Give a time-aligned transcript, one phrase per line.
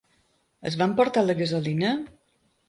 [0.69, 1.93] Es va emportar la gasolina?